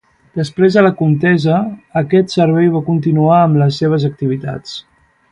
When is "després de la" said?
0.37-0.91